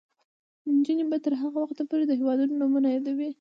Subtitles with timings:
[0.75, 3.27] نجونې به تر هغه وخته پورې د هیوادونو نومونه یادوي.